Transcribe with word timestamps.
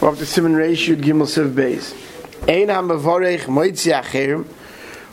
of 0.00 0.18
the 0.20 0.26
Simon 0.26 0.54
Reish 0.54 0.94
Gimel 0.96 1.26
Siv 1.26 1.52
Beis. 1.54 1.92
Ein 2.48 2.68
HaMavorech 2.68 3.40
Moitzi 3.46 3.92
Acherim. 3.92 4.44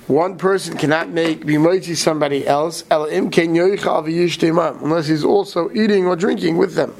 One 0.07 0.37
person 0.37 0.77
cannot 0.77 1.09
make 1.09 1.43
be 1.43 1.55
moitzi 1.55 1.95
somebody 1.95 2.45
else 2.45 2.83
el 2.91 3.05
im 3.05 3.31
ken 3.31 3.55
yoicha 3.55 4.03
aviyishtemam 4.03 4.83
unless 4.83 5.07
he's 5.07 5.23
also 5.23 5.71
eating 5.71 6.05
or 6.05 6.15
drinking 6.15 6.57
with 6.57 6.75
them. 6.75 6.93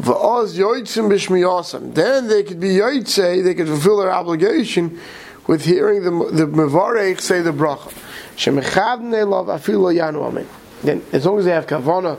Va'oz 0.00 0.56
yoitzim 0.56 1.10
b'shmiyasam. 1.10 1.94
Then 1.94 2.28
they 2.28 2.42
could 2.42 2.58
be 2.58 2.68
yoitze, 2.68 3.44
they 3.44 3.54
could 3.54 3.66
fulfill 3.66 3.98
their 3.98 4.10
obligation 4.10 4.98
with 5.46 5.66
hearing 5.66 6.02
the 6.02 6.10
the 6.32 6.46
mevarech 6.46 7.20
say 7.20 7.42
the 7.42 7.52
bracha. 7.52 7.92
Shemechavne 8.36 9.28
love 9.28 9.48
afilo 9.48 9.94
yanu 9.94 10.26
amen. 10.26 10.48
Then 10.82 11.04
as 11.12 11.26
long 11.26 11.38
as 11.38 11.44
they 11.44 11.50
have 11.50 11.66
kavana 11.66 12.18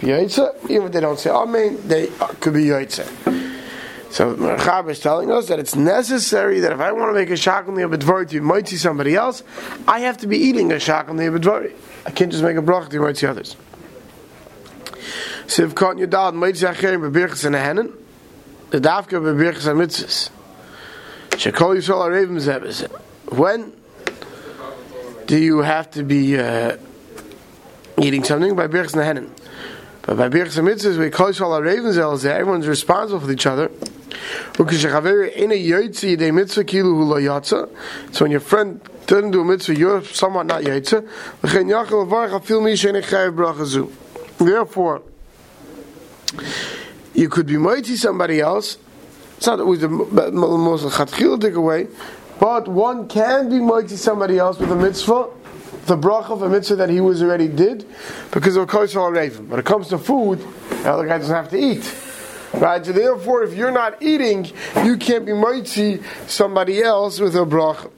yoitze, 0.00 0.68
even 0.68 0.88
if 0.88 0.92
they 0.92 1.00
don't 1.00 1.18
say 1.18 1.30
amen, 1.30 1.80
they 1.88 2.08
could 2.40 2.52
be 2.52 2.64
yoitze. 2.64 3.38
So 4.10 4.34
Merchab 4.34 4.90
is 4.90 4.98
telling 4.98 5.30
us 5.30 5.46
that 5.48 5.60
it's 5.60 5.76
necessary 5.76 6.60
that 6.60 6.72
if 6.72 6.80
I 6.80 6.90
want 6.90 7.10
to 7.10 7.14
make 7.14 7.30
a 7.30 7.34
shakal 7.34 7.68
ne'abedvari 7.68 8.28
to 8.30 8.40
might 8.40 8.66
see 8.66 8.76
somebody 8.76 9.14
else, 9.14 9.44
I 9.86 10.00
have 10.00 10.16
to 10.18 10.26
be 10.26 10.36
eating 10.36 10.72
a 10.72 10.76
shakal 10.76 11.10
ne'abedvari. 11.10 11.72
I 12.04 12.10
can't 12.10 12.32
just 12.32 12.42
make 12.42 12.56
a 12.56 12.62
bracha 12.62 12.88
to 12.90 13.00
might 13.00 13.16
see 13.16 13.28
others. 13.28 13.54
Siv 15.46 15.76
kon 15.76 15.98
yudad 15.98 16.34
might 16.34 16.56
see 16.56 16.66
acherim 16.66 17.08
bebirchas 17.08 17.44
and 17.44 17.54
hennen, 17.54 17.94
the 18.70 18.80
dafka 18.80 19.20
bebirchas 19.20 19.68
and 19.68 19.80
mitzvahs. 19.80 20.30
Shekol 21.30 21.76
yisrael 21.76 22.10
arevim 22.10 22.40
zebes. 22.40 22.90
When 23.32 23.72
do 25.26 25.38
you 25.38 25.58
have 25.58 25.88
to 25.92 26.02
be 26.02 26.36
uh, 26.36 26.78
eating 28.02 28.24
something 28.24 28.56
by 28.56 28.66
birchas 28.66 28.94
and 29.00 29.18
hennen? 29.18 29.30
But 30.02 30.16
by 30.16 30.28
birchas 30.28 30.58
and 30.58 30.66
mitzvahs, 30.66 30.98
we 30.98 31.10
call 31.10 31.28
yisrael 31.28 31.60
arevim 31.60 31.94
zebes. 31.94 32.24
Everyone's 32.24 32.66
responsible 32.66 33.20
for 33.20 33.30
each 33.30 33.46
other. 33.46 33.70
Er 34.58 34.66
so 38.12 38.24
when 38.24 38.30
your 38.30 38.40
friend 38.40 38.80
didn't 39.06 39.30
do 39.32 39.40
a 39.40 39.44
mitzvah, 39.44 39.76
you're 39.76 40.04
somewhat 40.04 40.46
not 40.46 40.62
yaitza. 40.62 41.06
Therefore, 44.38 45.02
you 47.14 47.28
could 47.28 47.46
be 47.46 47.56
mighty 47.56 47.96
somebody 47.96 48.40
else. 48.40 48.78
It's 49.36 49.46
not 49.46 49.60
always 49.60 49.80
the 49.80 49.88
most 49.88 50.84
chatchil 50.84 51.54
away, 51.54 51.88
but 52.38 52.68
one 52.68 53.08
can 53.08 53.48
be 53.48 53.58
mighty 53.58 53.96
somebody 53.96 54.38
else 54.38 54.58
with 54.58 54.70
a 54.70 54.76
mitzvah, 54.76 55.28
the 55.86 55.96
bracha 55.96 56.30
of 56.30 56.42
a 56.42 56.48
mitzvah 56.48 56.76
that 56.76 56.90
he 56.90 57.00
was 57.00 57.22
already 57.22 57.48
did, 57.48 57.86
because 58.30 58.56
of 58.56 58.68
kosher. 58.68 59.00
When 59.00 59.58
it 59.58 59.64
comes 59.64 59.88
to 59.88 59.98
food, 59.98 60.38
the 60.68 60.92
other 60.92 61.06
guy 61.06 61.18
doesn't 61.18 61.34
have 61.34 61.48
to 61.50 61.58
eat. 61.58 62.09
Right? 62.54 62.84
So 62.84 62.92
therefore, 62.92 63.44
if 63.44 63.54
you're 63.54 63.70
not 63.70 64.02
eating, 64.02 64.50
you 64.84 64.96
can't 64.96 65.24
be 65.24 65.32
mighty 65.32 66.02
somebody 66.26 66.82
else 66.82 67.20
with 67.20 67.36
a 67.36 67.46
bracha. 67.46 67.90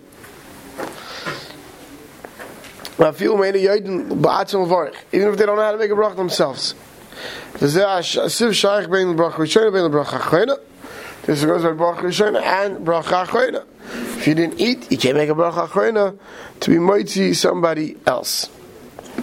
Even 5.12 5.32
if 5.32 5.38
they 5.38 5.46
don't 5.46 5.56
know 5.56 5.62
how 5.62 5.72
to 5.72 5.78
make 5.78 5.90
a 5.90 5.94
bracha 5.94 6.16
themselves. 6.16 6.74
This 7.58 7.74
goes 11.44 11.62
by 11.62 11.70
bracha 11.70 12.00
rishona 12.00 12.42
and 12.42 12.86
bracha 12.86 13.24
achreina. 13.24 13.64
If 14.18 14.26
you 14.26 14.34
didn't 14.34 14.60
eat, 14.60 14.90
you 14.90 14.98
can't 14.98 15.16
make 15.16 15.30
a 15.30 15.34
bracha 15.34 15.68
achreina 15.68 16.18
to 16.60 16.70
be 16.70 16.78
mighty 16.78 17.32
somebody 17.34 17.96
else. 18.06 18.48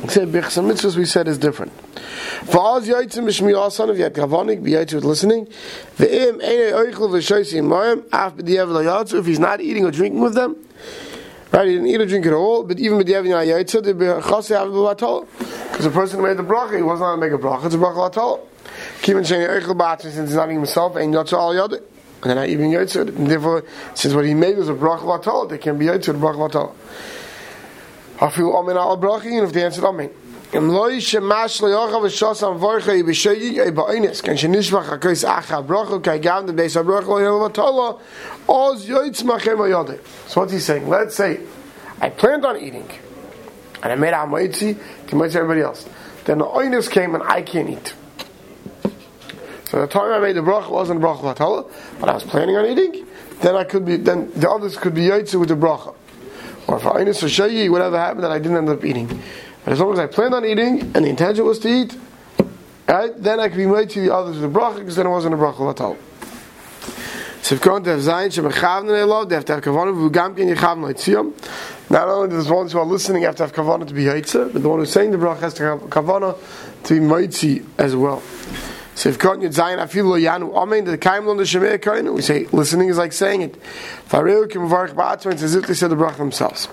Except 0.04 0.32
bichas 0.32 0.64
mitzvahs 0.64 0.96
we 0.96 1.06
said 1.06 1.28
is 1.28 1.38
different. 1.38 1.72
Va'az 2.46 2.88
yaitzim 2.88 3.26
b'shmi 3.26 3.54
asan, 3.60 3.90
if 3.90 3.98
you 3.98 4.04
had 4.04 4.14
kavanik, 4.14 4.62
yaitz 4.62 4.94
with 4.94 5.04
listening. 5.04 5.48
Ve'im 5.98 6.42
ene 6.42 6.72
oichel 6.74 7.10
v'shoysi 7.10 7.62
moyim, 7.62 8.06
af 8.12 8.36
b'diyav 8.36 8.70
l'yatzu, 8.70 9.20
if 9.20 9.26
he's 9.26 9.40
not 9.40 9.60
eating 9.62 9.86
or 9.86 9.92
drinking 9.92 10.22
with 10.22 10.36
them, 10.36 10.56
right, 11.52 11.68
he 11.68 11.74
didn't 11.74 11.88
eat 11.88 12.00
or 12.00 12.06
drink 12.06 12.26
at 12.26 12.34
all, 12.34 12.64
but 12.64 12.80
even 12.80 12.98
b'diyav 13.00 13.26
l'yatzu, 13.26 13.84
the 13.84 13.94
b'chasi 13.94 14.56
av 14.56 14.70
b'latol, 14.70 15.28
because 15.70 15.86
the 15.86 15.92
person 15.92 16.20
who 16.20 16.26
made 16.26 16.38
the 16.38 16.44
bracha, 16.44 16.78
he 16.78 16.82
wasn't 16.82 17.06
going 17.06 17.20
to 17.20 17.26
make 17.28 17.34
a 17.34 17.44
bracha, 17.44 17.66
it's 17.66 17.76
a 17.76 17.78
bracha 17.78 18.12
latol. 18.12 18.40
Kivin 19.02 19.26
sheni 19.26 19.48
oichel 19.50 19.76
b'atzim, 19.76 20.12
since 20.12 20.30
he's 20.30 20.36
not 20.36 20.48
eating 20.48 20.58
himself, 20.58 20.96
and 20.96 21.14
yatzu 21.14 21.34
al 21.34 21.54
yadu, 21.54 21.74
and 21.74 22.24
they're 22.24 22.36
not 22.36 22.48
even 22.48 22.70
yaitzu, 22.72 23.08
and 23.08 23.28
therefore, 23.28 23.64
since 23.96 24.14
what 24.14 24.26
he 24.26 24.34
made 24.34 24.58
was 24.58 24.70
a 24.70 24.74
bracha 24.74 25.02
latol, 25.02 25.50
they 25.50 25.58
can 25.58 25.78
be 25.78 25.88
yaitzu, 25.88 26.06
the 26.06 26.14
bracha 26.14 26.50
latol. 26.50 26.74
Hafilu 28.20 28.54
amen 28.54 28.76
al 28.76 28.98
answered 29.64 29.86
amen. 29.86 30.10
Im 30.52 30.68
loy 30.68 30.98
shemash 30.98 31.62
lo 31.62 31.70
yochav 31.70 32.04
shos 32.10 32.44
am 32.44 32.60
vorche 32.60 32.90
i 32.90 33.02
i 33.02 33.68
a 33.68 34.98
kais 34.98 35.24
acha 35.24 35.66
bracha 35.66 36.04
kai 36.04 36.18
gam 36.18 36.46
de 36.46 36.52
lo 36.52 37.50
tola 37.50 37.98
oz 38.48 38.86
yoitz 38.86 39.24
yode 39.24 40.00
so 40.28 40.42
what 40.42 40.52
he's 40.52 40.66
saying? 40.66 40.90
Let's 40.90 41.16
say 41.16 41.40
i 42.02 42.10
planned 42.10 42.46
on 42.46 42.58
eating 42.58 42.90
and 43.84 43.94
i 43.94 43.96
made 43.96 44.14
a 44.14 44.26
moitzi 44.26 44.78
to 45.08 45.16
moitzi 45.16 45.36
everybody 45.36 45.62
else. 45.62 45.88
Then 46.26 46.40
the 46.40 46.46
oinus 46.46 46.90
came 46.92 47.16
and 47.16 47.24
i 47.24 47.42
can't 47.42 47.70
eat. 47.70 47.94
So 49.66 49.80
the 49.80 49.88
time 49.88 50.12
i 50.12 50.20
made 50.20 50.36
the 50.36 50.42
bracha 50.42 50.70
wasn't 50.70 51.00
bracha 51.00 51.36
tola 51.38 51.66
but 52.02 52.10
i 52.10 52.14
was 52.14 52.24
planning 52.24 52.58
on 52.58 52.66
eating. 52.66 53.06
Then 53.42 53.56
i 53.56 53.64
could 53.64 53.86
be 53.86 53.96
then 53.96 54.30
the 54.34 54.50
others 54.50 54.76
could 54.76 54.94
be 54.94 55.04
yoitzi 55.04 55.40
with 55.40 55.50
the 55.50 55.56
bracha 55.56 55.96
or 56.70 56.78
if 56.78 56.84
oinus 56.84 57.24
or 57.24 57.28
shayi 57.28 57.70
whatever 57.70 57.98
happened 57.98 58.24
that 58.24 58.32
i 58.32 58.40
didn't 58.40 58.58
end 58.58 58.70
up 58.70 58.86
eating 58.86 59.08
but 59.64 59.74
as 59.74 59.80
long 59.80 59.94
as 59.94 60.00
I 60.00 60.08
planned 60.08 60.34
on 60.34 60.46
eating 60.46 60.82
and 60.96 61.06
the 61.06 61.10
intention 61.10 61.46
was 61.46 61.60
to 61.60 61.68
eat, 61.68 61.96
right, 62.88 63.12
then 63.22 63.40
I 63.40 63.50
can 63.50 63.58
be 63.58 63.66
made 63.66 63.90
to 63.92 64.02
the 64.02 64.14
others 64.14 64.40
with 64.40 64.52
the 64.52 64.60
bracha 64.60 64.80
because 64.80 64.96
then 64.96 65.06
it 65.06 65.10
wasn't 65.10 65.36
a 65.36 65.38
bracha 65.38 65.70
at 65.70 65.82
all. 65.82 65.98
So 67.42 67.56
if 67.56 67.62
going 67.62 67.84
to 67.84 67.92
have 67.92 68.00
zayin 68.00 68.28
shemechavnen 68.28 68.90
elov, 68.90 69.30
they 69.30 69.36
have 69.36 69.46
to 69.46 69.54
have 69.54 69.64
kavanah 69.64 69.94
v'ugam 69.94 70.36
ken 70.36 70.48
yechavnen 70.48 70.94
leitziyam. 70.94 71.90
Not 71.92 72.08
only 72.08 72.30
does 72.30 72.48
the 72.48 72.54
ones 72.54 72.72
who 72.72 72.80
are 72.80 72.86
listening 72.86 73.24
have 73.24 73.36
to 73.38 73.44
have 73.44 73.54
kavanah 73.54 73.88
to 73.88 73.94
be 73.94 74.06
yaitza, 74.06 74.52
but 74.52 74.62
the 74.62 74.70
one 74.70 74.80
who's 74.80 74.92
saying 74.92 75.12
the 75.12 75.18
bracha 75.18 75.42
has 75.42 75.54
to 75.56 75.64
have 75.64 75.82
kavanah 75.82 76.38
to 76.86 76.94
be 76.94 77.00
mitzi 77.00 77.66
as 77.78 77.96
well. 77.96 78.24
So 78.99 79.09
if 79.09 79.19
going 79.19 79.41
to 79.41 79.49
zayin 79.49 79.79
afilu 79.79 80.21
yanu 80.21 80.55
amen 80.57 80.85
the 80.85 80.99
kaim 80.99 81.27
lo 81.27 81.35
neshemei 81.35 81.79
kainu, 81.79 82.15
we 82.15 82.23
say 82.23 82.47
listening 82.53 82.89
is 82.89 82.99
like 82.99 83.13
saying 83.13 83.43
it. 83.43 83.61
Fareu 84.09 84.49
kim 84.49 84.69
varich 84.69 84.95
ba'atzma, 84.95 85.33
it's 85.33 85.43
as 85.43 85.55
if 85.55 85.67
they 85.67 85.75
said 85.75 85.91
the 85.91 85.97
bracha 85.97 86.17
themselves. 86.19 86.69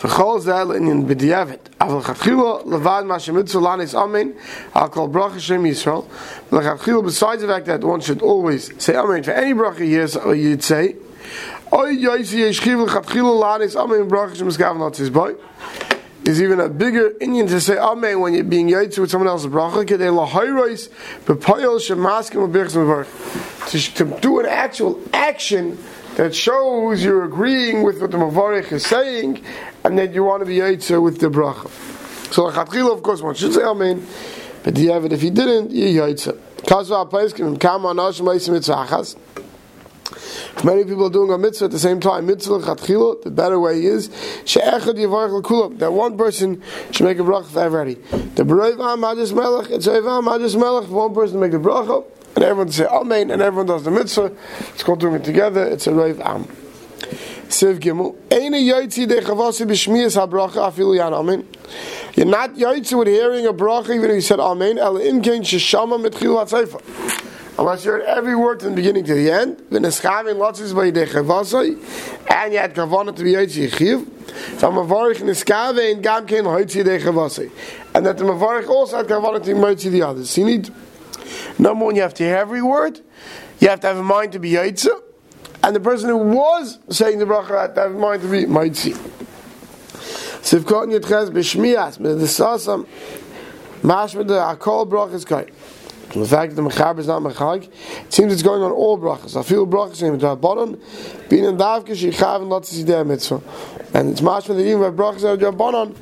וכל 0.00 0.40
זה 0.40 0.52
לעניין 0.64 1.06
בדיעבד. 1.06 1.56
אבל 1.80 1.98
לכתחילה 1.98 2.52
לבד 2.66 3.02
מה 3.06 3.18
שמצווה 3.18 3.70
לאניס 3.70 3.94
אמן 3.94 4.28
על 4.74 4.88
כל 4.88 5.06
ברכה 5.10 5.40
שם 5.40 5.66
ישראל. 5.66 6.00
ולכתחילה 6.52 6.98
besides 6.98 7.40
the 7.40 7.46
fact 7.46 7.66
that 7.66 7.84
one 7.84 8.00
should 8.00 8.22
always 8.22 8.70
say 8.78 8.96
amen 8.96 9.22
for 9.22 9.32
any 9.32 9.54
bracha 9.54 9.86
yes 9.86 10.16
you'd 10.34 10.62
say 10.62 10.96
oy 11.72 11.96
yoysi 11.96 12.38
yeshchiv 12.48 12.86
לכתחילה 12.86 13.28
לאניס 13.40 13.76
amen 13.76 14.08
bracha 14.08 14.34
שם 14.34 14.48
מסגavn 14.48 14.78
not 14.78 14.96
his 14.96 15.10
boy 15.10 15.32
is 16.25 16.41
even 16.41 16.59
a 16.59 16.69
bigger 16.69 17.13
Indian 17.21 17.47
to 17.47 17.61
say 17.61 17.77
oh, 17.77 17.93
amen 17.93 18.19
when 18.19 18.33
you're 18.33 18.43
being 18.43 18.67
yaitz 18.67 18.97
with 18.97 19.09
someone 19.09 19.27
else's 19.27 19.47
bracha 19.51 19.85
kedei 19.85 20.09
to, 23.69 23.93
to 23.93 24.19
do 24.19 24.39
an 24.39 24.45
actual 24.45 25.01
action 25.13 25.77
that 26.19 26.35
shows 26.35 27.01
you're 27.01 27.23
agreeing 27.23 27.81
with 27.81 28.01
what 28.01 28.11
the 28.11 28.17
Mavarich 28.17 28.73
is 28.73 28.85
saying, 28.85 29.41
and 29.85 29.97
that 29.97 30.13
you 30.13 30.21
want 30.21 30.41
to 30.41 30.45
be 30.45 30.57
Yaitzer 30.57 31.01
with 31.01 31.19
the 31.21 31.29
bracha. 31.29 31.69
So 32.33 32.47
of 32.91 33.03
course, 33.03 33.21
one 33.21 33.35
should 33.35 33.53
say 33.53 33.61
oh, 33.63 33.71
Amen, 33.71 34.05
but 34.63 34.75
the 34.75 34.87
Yavid, 34.87 35.13
if 35.13 35.21
he 35.21 35.29
didn't, 35.29 35.71
you're 35.71 36.05
Mitzvachas. 38.49 39.15
Many 40.61 40.83
people 40.83 41.05
are 41.05 41.09
doing 41.09 41.31
a 41.31 41.37
mitzvah 41.37 41.65
at 41.65 41.71
the 41.71 41.79
same 41.79 42.01
time, 42.01 42.25
mitzvah 42.25 42.59
chatchila, 42.59 43.23
the 43.23 43.31
better 43.31 43.57
way 43.57 43.81
is 43.81 44.09
she'echad 44.43 44.95
yivarach 44.95 45.31
l'kulam. 45.41 45.79
That 45.79 45.93
one 45.93 46.17
person 46.17 46.61
should 46.91 47.05
make 47.05 47.17
a 47.17 47.21
bracha 47.21 47.45
for 47.45 47.59
everybody. 47.61 47.95
The 48.35 48.43
hadis 48.43 49.31
melech, 49.31 49.71
it's 49.71 49.87
oiv 49.87 50.17
am 50.17 50.25
hadis 50.25 50.57
melech. 50.57 50.89
One 50.89 51.13
person 51.13 51.39
make 51.39 51.53
the 51.53 51.59
bracha, 51.59 52.03
and 52.35 52.43
everyone 52.43 52.73
say 52.73 52.85
amen, 52.87 53.31
and 53.31 53.41
everyone 53.41 53.67
does 53.67 53.83
the 53.83 53.91
mitzvah. 53.91 54.35
It's 54.73 54.83
called 54.83 54.99
doing 54.99 55.15
it 55.15 55.23
together. 55.23 55.65
It's 55.65 55.87
a 55.87 55.91
roiv 55.91 56.19
am. 56.25 56.43
Siv 57.49 57.79
Gimel. 57.79 58.15
Eine 58.29 58.57
Yaitzi 58.57 59.07
de 59.07 59.21
Chavasi 59.21 59.65
b'Shmiyas 59.65 60.17
HaBracha 60.17 60.71
afilu 60.71 60.95
yan 60.95 61.13
Amen. 61.13 61.47
You're 62.15 62.25
not 62.25 62.55
Yaitzi 62.55 62.97
with 62.97 63.07
hearing 63.07 63.45
a 63.47 63.53
bracha 63.53 63.95
even 63.95 64.09
if 64.11 64.15
you 64.15 64.21
said 64.21 64.39
Amen. 64.39 64.77
El 64.77 64.95
imkein 64.95 65.41
sheshama 65.41 65.99
mitchil 66.05 66.35
hatzeifa. 66.35 67.08
Unless 67.59 67.83
you 67.83 67.91
heard 67.91 68.03
every 68.03 68.37
word 68.37 68.61
from 68.61 68.69
the 68.69 68.75
beginning 68.77 69.03
to 69.03 69.13
the 69.13 69.29
end. 69.29 69.61
And 69.69 69.83
you 69.83 69.91
had 69.91 70.01
Kavanah 72.73 73.13
to 73.17 73.23
be 73.23 73.33
Yaitzi 73.33 73.69
Yichiv. 73.69 74.07
So 74.59 74.71
Mavarich 74.71 75.17
neschavin 75.17 76.01
gam 76.01 76.25
kein 76.25 76.45
Yaitzi 76.45 76.85
de 76.85 76.93
And 77.93 78.05
that 78.05 78.17
the 78.17 78.23
Mavarich 78.23 78.69
also 78.69 78.95
had 78.97 79.07
Kavanah 79.07 79.43
to 79.43 79.53
be 79.53 79.59
Yaitzi 79.59 79.91
the 79.91 80.03
others. 80.03 80.37
You 80.37 80.45
need, 80.45 80.69
number 81.59 81.83
one, 81.83 81.97
you 81.97 82.01
have 82.01 82.13
to 82.13 82.23
hear 82.23 82.37
every 82.37 82.61
word. 82.61 83.01
You 83.59 83.67
have 83.67 83.81
to 83.81 83.87
have 83.87 83.97
a 83.97 84.03
mind 84.03 84.31
to 84.31 84.39
be 84.39 84.51
Yaitzi 84.51 84.87
and 85.61 85.75
the 85.75 85.81
person 85.81 86.07
who 86.09 86.17
was 86.17 86.79
saying 86.89 87.19
the 87.19 87.25
bracha 87.25 87.61
had 87.61 87.75
to 87.75 87.81
have 87.81 87.91
in 87.91 87.99
mind 87.99 88.21
to 88.21 88.29
be 88.29 88.45
see. 88.73 88.93
Sivkot 90.41 90.87
Yitches 90.87 91.29
b'shmiyas 91.29 91.99
b'desasam 91.99 92.87
mashma 93.81 94.25
de 94.25 94.33
akol 94.33 94.87
brachas 94.87 95.25
kai. 95.25 95.47
The 96.13 96.25
fact 96.25 96.55
that 96.55 96.61
the 96.61 96.67
Mechaber 96.67 96.99
is 96.99 97.07
not 97.07 97.21
Mechag, 97.21 97.69
it 98.05 98.13
seems 98.13 98.33
it's 98.33 98.41
going 98.41 98.63
on 98.63 98.71
all 98.71 98.97
brachas. 98.97 99.39
I 99.39 99.43
feel 99.43 99.67
brachas 99.67 100.01
in 100.01 100.17
the 100.17 100.35
Rabbanon, 100.35 101.29
being 101.29 101.43
in 101.43 101.55
Davka, 101.55 101.89
Shechav, 101.89 102.37
and 102.37 102.49
lots 102.49 102.71
of 102.71 102.83
Sideh 102.83 103.05
Mitzvah. 103.05 103.41
And 103.93 104.09
it's 104.09 104.21
mashma 104.21 104.55
that 104.55 104.59
even 104.59 104.79
by 104.81 104.89
brachas 104.89 105.21
that 105.21 105.43
are 105.43 105.51
Rabbanon, 105.51 105.95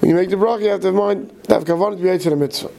when 0.00 0.08
you 0.08 0.14
make 0.14 0.30
the 0.30 0.36
bracha, 0.36 0.62
you 0.62 0.68
have 0.68 0.80
to 0.80 0.86
have 0.86 0.94
mind, 0.94 1.30
to 1.44 1.64
to 1.64 1.96
be 1.96 2.18
to 2.18 2.30
the 2.30 2.36
mitzvah. 2.36 2.70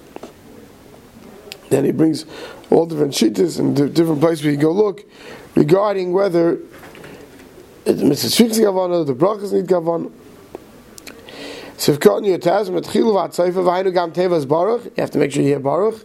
Then 1.70 1.86
he 1.86 1.92
brings 1.92 2.26
all 2.72 2.88
different 2.88 3.14
shittas 3.14 3.60
and 3.60 3.76
different 3.94 4.20
places 4.20 4.44
where 4.44 4.52
you 4.52 4.60
go 4.60 4.72
look 4.72 5.04
regarding 5.56 6.14
whether 6.14 6.58
the 7.86 7.94
mitzvah 7.94 8.30
fixing 8.30 8.66
kavanah, 8.66 9.06
the 9.06 9.14
brachas 9.14 9.54
need 9.54 9.68
kavanah. 9.68 10.12
You 11.84 11.94
have 11.94 12.00
to 12.00 12.12
make 15.18 15.32
sure 15.32 15.42
you 15.42 15.48
hear 15.48 15.60
Baruch. 15.60 15.96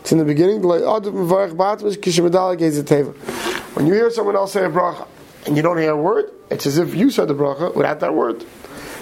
It's 0.00 0.10
in 0.10 0.18
the 0.18 0.24
beginning. 0.24 0.60
When 3.74 3.86
you 3.86 3.94
hear 3.94 4.10
someone 4.10 4.34
else 4.34 4.52
say 4.52 4.64
a 4.64 4.68
bracha 4.68 5.06
and 5.46 5.56
you 5.56 5.62
don't 5.62 5.78
hear 5.78 5.92
a 5.92 5.96
word, 5.96 6.32
it's 6.50 6.66
as 6.66 6.78
if 6.78 6.96
you 6.96 7.12
said 7.12 7.28
the 7.28 7.34
bracha 7.34 7.72
without 7.76 8.00
that 8.00 8.12
word. 8.12 8.44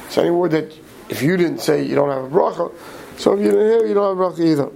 It's 0.05 0.19
any 0.19 0.29
word 0.29 0.51
that 0.51 0.77
if 1.09 1.23
you 1.23 1.39
didn't 1.39 1.61
say 1.61 1.83
you 1.83 1.95
don't 1.95 2.11
have 2.11 2.25
a 2.25 2.29
bracha, 2.29 2.75
so 3.17 3.33
if 3.33 3.41
you 3.41 3.51
didn't 3.51 3.67
hear, 3.67 3.87
you 3.87 3.95
don't 3.95 4.15
have 4.15 4.19
a 4.19 4.21
bracha 4.31 4.45
either. 4.45 4.69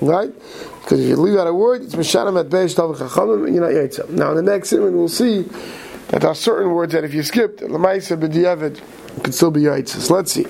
Right? 0.00 0.32
Because 0.80 1.00
if 1.00 1.08
you 1.10 1.16
leave 1.16 1.36
out 1.38 1.46
a 1.46 1.52
word, 1.52 1.82
it's 1.82 1.94
Meshanim 1.94 2.40
at 2.40 2.48
Beish 2.48 2.74
Tav 2.74 2.96
Chachamim, 2.96 3.44
and 3.44 3.54
you're 3.54 3.62
not 3.62 3.72
Yitzhak. 3.72 4.08
Now 4.08 4.30
in 4.30 4.36
the 4.36 4.42
next 4.42 4.70
segment 4.70 4.94
we'll 4.94 5.10
see 5.10 5.42
that 5.42 6.22
there 6.22 6.30
are 6.30 6.34
certain 6.34 6.72
words 6.72 6.94
that 6.94 7.04
if 7.04 7.12
you 7.12 7.22
skipped, 7.22 7.60
Lamaisa 7.60 8.16
B'diavad, 8.18 8.80
could 9.22 9.34
still 9.34 9.50
be 9.50 9.62
Yitzhak. 9.62 10.10
Let's 10.10 10.32
see. 10.32 10.46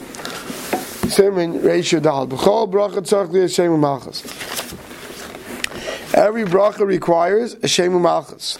Simon 1.08 1.60
Reisha 1.60 2.00
Dal. 2.00 2.26
B'chol 2.26 2.70
bracha 2.70 3.02
tzarch 3.02 3.30
li 3.30 3.40
Hashem 3.40 3.70
u'malchus. 3.70 4.24
Every 6.14 6.44
bracha 6.44 6.86
requires 6.86 7.54
a 7.62 7.68
Shem 7.68 7.92
u'malchus. 7.92 8.58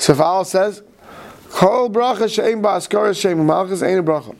So 0.00 0.14
Allah 0.22 0.44
says, 0.44 0.82
Kol 1.50 1.90
bracha 1.90 2.28
she'em 2.32 2.62
ba'askara 2.62 3.18
Shem 3.18 3.38
u'malchus, 3.38 3.86
ain't 3.86 4.00
a 4.00 4.02
bracha. 4.02 4.36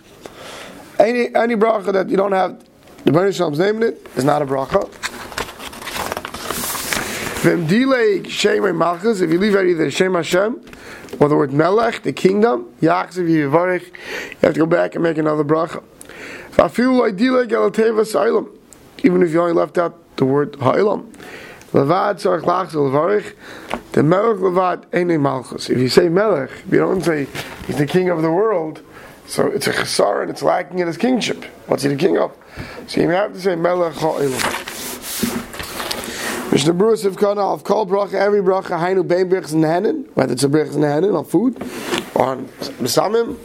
Any, 0.98 1.34
any 1.34 1.56
bracha 1.56 1.92
that 1.92 2.08
you 2.08 2.16
don't 2.16 2.32
have 2.32 2.64
the 3.04 3.12
Baruch 3.12 3.34
Shalom's 3.34 3.58
name 3.58 3.76
in 3.76 3.82
it 3.84 4.06
is 4.16 4.24
not 4.24 4.42
a 4.42 4.46
bracha. 4.46 5.05
Shem 7.46 7.62
if 7.62 9.30
you 9.30 9.38
leave 9.38 9.54
out 9.54 9.66
either 9.66 9.88
Shem 9.88 10.14
Hashem, 10.14 10.60
or 11.20 11.28
the 11.28 11.36
word 11.36 11.52
Melech, 11.52 12.02
the 12.02 12.12
kingdom, 12.12 12.74
you 12.80 12.88
have 12.88 13.12
to 13.12 14.52
go 14.52 14.66
back 14.66 14.96
and 14.96 15.04
make 15.04 15.16
another 15.16 15.44
bracha. 15.44 15.80
Even 19.04 19.22
if 19.22 19.32
you 19.32 19.40
only 19.40 19.52
left 19.52 19.78
out 19.78 20.16
the 20.16 20.24
word 20.24 20.54
Ha'ilam. 20.54 21.12
Levad 21.72 22.20
levarich. 22.72 23.36
The 23.92 24.02
melech 24.02 24.38
levad 24.38 24.92
ene 24.92 25.22
malchus. 25.22 25.70
If 25.70 25.78
you 25.78 25.88
say 25.88 26.08
melech, 26.08 26.50
if 26.50 26.72
you 26.72 26.78
don't 26.78 27.00
say 27.02 27.28
he's 27.68 27.78
the 27.78 27.86
king 27.86 28.08
of 28.08 28.22
the 28.22 28.32
world, 28.32 28.80
so 29.28 29.46
it's 29.46 29.68
a 29.68 29.72
chesar 29.72 30.22
and 30.22 30.30
it's 30.30 30.42
lacking 30.42 30.80
in 30.80 30.88
his 30.88 30.96
kingship. 30.96 31.44
What's 31.68 31.84
he 31.84 31.90
the 31.90 31.96
king 31.96 32.18
of? 32.18 32.32
So 32.88 33.02
you 33.02 33.08
have 33.10 33.34
to 33.34 33.40
say 33.40 33.54
melech 33.54 33.94
ha'ilam. 33.94 34.65
Mishnah 36.66 36.84
Berurah 36.84 37.12
Sivkana 37.12 37.54
of 37.54 37.62
Kol 37.62 37.86
Bracha, 37.86 38.14
every 38.14 38.40
Bracha, 38.40 38.76
Hainu 38.76 39.06
Bein 39.06 39.20
in 39.20 39.28
Henin, 39.30 40.10
whether 40.14 40.32
it's 40.32 40.42
a 40.42 40.46
in 40.46 40.52
Henin 40.52 41.16
on 41.16 41.24
food, 41.24 41.54
on 42.16 42.46
Besamim, 42.80 43.36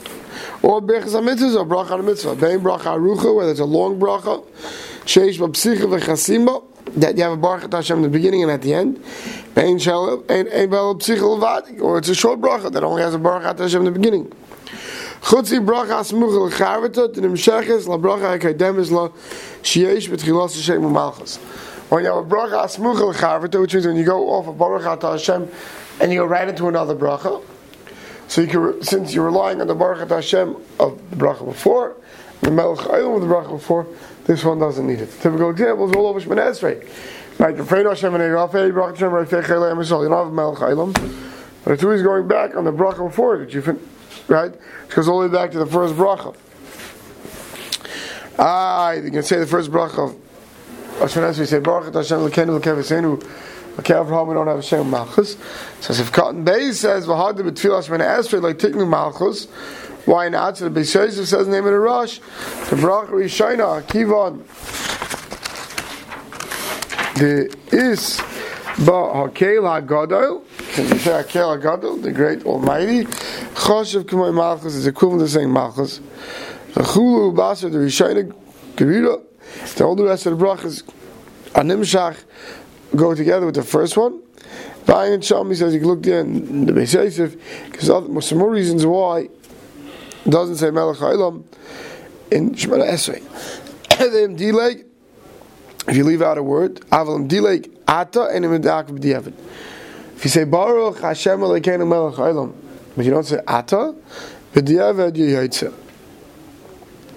or 0.64 0.78
on 0.78 0.88
Mitzvahs, 0.88 1.56
or 1.56 1.64
Bracha 1.64 1.92
on 1.92 2.06
Mitzvah. 2.08 2.34
Bein 2.34 2.62
Bracha 2.62 2.98
Arucha, 2.98 3.36
whether 3.36 3.52
it's 3.52 3.60
a 3.60 3.66
long 3.66 4.00
Bracha, 4.00 4.44
Sheish 5.06 5.38
Bapsicha 5.38 6.00
V'chasimba, 6.00 6.64
that 6.96 7.16
you 7.16 7.22
have 7.22 7.34
a 7.34 7.38
Baruch 7.38 7.72
Hashem 7.72 7.98
in 7.98 8.04
the 8.04 8.10
beginning 8.10 8.42
and 8.42 8.52
at 8.52 8.64
the 8.64 8.74
end. 8.74 9.04
Bein 9.54 9.78
Shalom, 9.78 10.24
Ein 10.28 10.70
Bel 10.72 10.96
Psicha 10.96 11.20
Levadik, 11.20 11.80
or 11.80 12.00
it's 12.00 12.10
a 12.10 12.16
short 12.16 12.42
Bracha 12.42 12.72
that 12.72 12.84
only 12.84 13.04
has 13.04 13.14
a 13.14 13.20
Baruch 13.20 13.60
Hashem 13.60 13.86
in 13.86 13.94
the 13.94 14.00
beginning. 14.00 14.32
Chutzi 15.22 15.64
bracha 15.64 16.00
asmucha 16.00 16.50
lecharvita, 16.50 17.14
to 17.14 17.22
nimsheches 17.22 17.88
la 17.88 17.98
bracha 17.98 18.40
hakademis 18.40 18.90
la 18.90 19.10
sheyesh 19.62 20.10
betchilos 20.10 20.56
Hashem 20.56 20.82
u'malchus 20.82 21.38
when 21.92 22.06
you 22.06 22.10
have 22.10 22.26
a 22.26 22.30
bracha 22.30 22.64
asmucha 22.64 23.14
l'charvita, 23.14 23.60
which 23.60 23.74
means 23.74 23.86
when 23.86 23.98
you 23.98 24.06
go 24.06 24.30
off 24.30 24.48
of 24.48 24.58
Baruch 24.58 24.84
Atah 24.84 25.12
Hashem 25.12 25.50
and 26.00 26.14
you 26.14 26.20
go 26.20 26.26
right 26.26 26.48
into 26.48 26.70
another 26.70 26.96
bracha. 26.96 27.44
So 28.30 28.40
you 28.40 28.48
can, 28.48 28.82
since 28.82 29.14
you're 29.14 29.26
relying 29.26 29.60
on 29.60 29.68
the 29.68 29.76
Baruch 29.76 30.08
Atah 30.08 30.16
Hashem 30.16 30.56
of 30.80 31.10
the 31.10 31.18
bracha 31.18 31.44
before, 31.44 31.98
the 32.40 32.50
Melech 32.50 32.80
Aylam 32.86 33.16
of 33.16 33.22
the 33.22 33.28
bracha 33.28 33.50
before, 33.50 33.88
this 34.24 34.42
one 34.46 34.58
doesn't 34.58 34.88
need 34.88 35.02
it. 35.02 35.12
Typical 35.20 35.50
example 35.50 35.90
is 35.90 35.96
all 35.98 36.08
over 36.08 36.22
Shemon 36.22 36.38
Esrei. 36.38 36.88
Right, 37.38 37.58
you're 37.58 37.66
praying 37.66 37.88
Hashem 37.88 38.16
and 38.16 38.24
Eirafei, 38.24 38.74
Baruch 38.74 38.96
Hashem, 38.96 39.10
Reifei 39.10 39.44
Chelei 39.44 39.74
Emisol. 39.74 40.04
You 40.04 40.10
don't 40.10 40.26
have 40.26 40.34
Melech 40.34 40.60
Aylam. 40.60 40.94
But 41.66 41.74
it's 41.74 41.84
always 41.84 42.04
going 42.04 42.26
back 42.26 42.56
on 42.56 42.64
the 42.64 42.72
bracha 42.72 43.06
before 43.06 43.38
that 43.38 43.54
you 43.54 43.62
fin- 43.62 43.86
right? 44.30 44.54
It 44.54 44.96
goes 44.96 45.10
all 45.10 45.20
the 45.20 45.28
way 45.28 45.34
back 45.34 45.52
to 45.52 45.60
the 45.60 45.66
first 45.66 45.96
bracha. 45.96 46.34
Ah, 48.40 48.92
you 48.92 49.12
can 49.12 49.24
say 49.24 49.40
the 49.40 49.46
first 49.46 49.70
bracha 49.70 50.10
of 50.10 50.21
Ashkenaz 51.01 51.39
we 51.39 51.45
say 51.45 51.59
Baruch 51.59 51.94
Hashem 51.94 52.19
Lekenu 52.19 52.59
Lekev 52.59 54.06
Avraham 54.06 54.27
we 54.27 54.33
don't 54.36 54.48
have 54.48 54.57
Hashem 54.57 54.89
Malchus. 54.89 55.36
So 55.80 55.94
if 55.94 56.12
Cotton 56.12 56.44
Bay 56.44 56.71
says 56.71 57.07
V'hadim 57.07 57.50
B'tfil 57.50 57.81
Ashkenaz 57.81 58.27
Esrei 58.27 58.42
like 58.42 58.57
Tiknu 58.57 58.88
Malchus. 58.88 59.48
Why 60.06 60.30
not? 60.30 60.57
So 60.57 60.69
the 60.69 60.80
Beis 60.80 60.94
Yosef 60.94 61.27
says 61.27 61.48
name 61.48 61.65
in 61.65 61.71
the 61.71 61.80
Rosh. 61.80 62.19
The 62.69 62.75
Baruch 62.75 63.09
Rishayna 63.09 63.83
Kivon. 63.83 64.44
The 67.15 67.56
is 67.75 68.18
Ba 68.77 68.92
Hakel 68.92 69.63
HaGadol. 69.86 70.44
Can 70.74 70.88
you 70.88 70.98
say 71.00 71.12
Hakel 71.12 71.62
HaGadol, 71.62 72.01
the 72.01 72.12
Great 72.12 72.45
Almighty? 72.45 73.06
Choshev 73.53 74.03
K'moy 74.03 74.33
Malchus 74.33 74.75
is 74.75 74.88
equivalent 74.88 75.21
to 75.27 75.31
saying 75.31 75.51
Malchus. 75.51 76.00
The 76.74 76.81
Chulu 76.81 77.36
Basar 77.36 77.71
the 77.71 77.77
Rishayna 77.77 78.33
Gerira. 78.75 79.21
The 79.75 79.95
the 79.95 80.03
rest 80.03 80.25
of 80.25 80.38
the 80.38 80.45
brachas 80.45 80.83
animshach 81.53 82.18
go 82.95 83.15
together 83.15 83.45
with 83.45 83.56
the 83.56 83.63
first 83.63 83.98
one. 83.98 84.21
Bayan 84.86 85.21
Sham, 85.21 85.50
he 85.50 85.56
says, 85.56 85.74
you 85.74 85.81
looked 85.81 86.07
in 86.07 86.65
the 86.65 86.74
Beis 86.74 86.94
Yosef, 86.94 87.36
because 87.71 88.25
some 88.25 88.38
more 88.38 88.50
reasons 88.50 88.86
why 88.86 89.30
doesn't 90.27 90.57
say 90.57 90.71
Melech 90.71 90.98
Ha'ilam 90.98 91.44
in 92.31 92.51
Shemana 92.51 92.89
Esrei. 92.89 93.21
Then 93.98 94.36
Dileg, 94.36 94.86
if 95.88 95.95
you 95.95 96.03
leave 96.03 96.21
out 96.21 96.38
a 96.38 96.44
word, 96.44 96.81
Avalim 96.92 97.27
Dileg 97.27 97.71
Ata 97.88 98.30
and 98.33 98.45
Imedak 98.45 98.88
B'diavad. 98.88 99.33
If 100.15 100.25
you 100.25 100.30
say 100.30 100.44
Baruch 100.44 101.00
Hashem 101.00 101.39
Elokeinu 101.39 101.88
Melech 101.88 102.15
Ha'ilam, 102.15 102.53
but 102.96 103.05
you 103.05 103.12
don't 103.12 103.24
say 103.25 103.39
Ata, 103.48 103.96
B'diavad 104.53 105.15
you 105.15 105.25
Yitzah. 105.25 105.74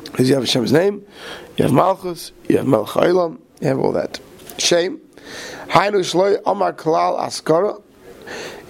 Because 0.04 0.28
you 0.28 0.34
have 0.34 0.44
Hashem's 0.44 0.72
name, 0.72 1.04
you 1.56 1.64
have 1.64 1.73
Malchus, 1.73 2.32
you 2.49 2.56
have 2.58 2.66
Melech 2.66 2.94
you 3.61 3.68
have 3.68 3.78
all 3.78 3.92
that. 3.92 4.20
Shame. 4.58 5.00
Hainu 5.68 6.00
Shloi 6.00 6.40
Amar 6.46 6.73
Kalal 6.73 7.18
Askara. 7.18 7.80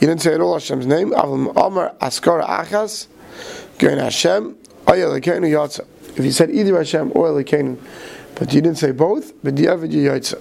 You 0.00 0.06
didn't 0.06 0.20
say 0.20 0.34
at 0.34 0.40
all 0.40 0.54
Hashem's 0.54 0.86
name. 0.86 1.10
Avam 1.12 1.50
Amar 1.56 1.94
Askara 2.00 2.46
Achas. 2.46 3.08
Gain 3.78 3.98
Hashem. 3.98 4.56
Aya 4.86 5.06
Lekenu 5.06 5.48
Yatsa. 5.48 5.86
If 6.16 6.24
you 6.24 6.30
said 6.30 6.50
either 6.50 6.76
Hashem 6.76 7.12
or 7.14 7.28
Lekenu, 7.30 7.78
but 8.36 8.52
you 8.52 8.60
didn't 8.60 8.78
say 8.78 8.92
both, 8.92 9.32
but 9.42 9.56
the 9.56 9.64
Yavid 9.64 9.92
Yatsa. 9.92 10.40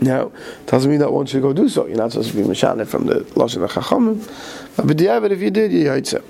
Now, 0.00 0.32
doesn't 0.66 0.90
mean 0.90 1.00
that 1.00 1.12
one 1.12 1.26
should 1.26 1.42
go 1.42 1.52
do 1.52 1.68
so. 1.68 1.86
You're 1.86 1.96
not 1.96 2.12
supposed 2.12 2.30
to 2.30 2.36
be 2.36 2.42
Mashanet 2.42 2.86
from 2.86 3.06
the 3.06 3.20
Lashon 3.36 3.66
HaChachamim. 3.66 4.76
But 4.76 4.98
the 4.98 5.32
if 5.32 5.40
you 5.40 5.50
did, 5.50 5.72
you 5.72 5.86
Yatsa. 5.86 6.22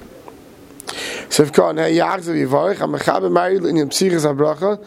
Sefkan 1.35 1.85
he 1.85 1.99
yachzav 1.99 2.37
yivarich 2.37 2.81
am 2.81 2.93
mechabe 2.93 3.29
married 3.29 3.65
in 3.65 3.75
psichas 3.89 4.25
habracha 4.25 4.79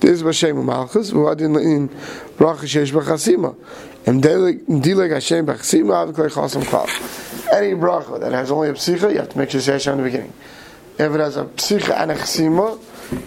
this 0.00 0.10
is 0.10 0.22
Hashem 0.22 0.66
malchus 0.66 1.10
who 1.10 1.28
had 1.28 1.40
in 1.40 1.52
bracha 1.52 2.66
sheish 2.66 2.90
b'chasima. 2.90 3.54
And 4.04 4.20
dileg 4.20 5.12
Hashem 5.12 5.46
b'chasima 5.46 6.06
have 6.06 6.16
klei 6.16 6.28
chasam 6.28 6.64
klal 6.64 7.52
any 7.52 7.74
bracha 7.74 8.18
that 8.18 8.32
has 8.32 8.50
only 8.50 8.70
a 8.70 8.72
psicha 8.72 9.12
you 9.12 9.18
have 9.18 9.28
to 9.28 9.38
make 9.38 9.50
sure 9.50 9.60
Hashem 9.60 9.92
in 9.92 9.98
the 9.98 10.04
beginning. 10.04 10.32
If 10.98 11.12
it 11.12 11.20
has 11.20 11.36
a 11.36 11.44
psicha 11.44 11.96
and 11.96 12.10
a 12.10 12.16
chasima 12.16 12.80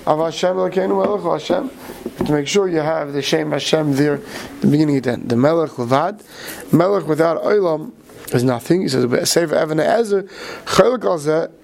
of 0.06 0.20
Hashem 0.20 0.58
l'keinu 0.58 1.02
melech 1.02 1.42
Hashem 1.42 2.26
to 2.26 2.32
make 2.34 2.50
sure 2.50 2.68
you 2.68 2.80
have 2.80 3.14
the 3.14 3.22
Shem 3.22 3.52
Hashem 3.52 3.94
there 3.94 4.18
the 4.60 4.68
beginning 4.68 4.98
and 4.98 5.06
the 5.06 5.12
end. 5.14 5.30
The 5.30 5.38
melech 5.38 5.72
levad 5.72 6.74
melech 6.74 7.08
without 7.08 7.42
oilam 7.42 7.94
is 8.32 8.44
nothing. 8.44 8.82
He 8.82 8.88
says, 8.88 9.30
"Save 9.30 9.54
Evan 9.54 9.80
Ezer, 9.80 10.28